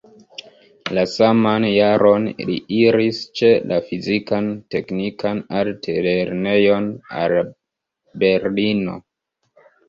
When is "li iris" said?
2.47-3.19